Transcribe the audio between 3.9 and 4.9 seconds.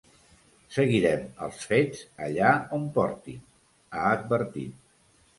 ha advertit.